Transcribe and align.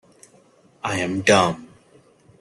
I 0.83 0.97
am 0.97 1.21
dumb. 1.21 1.67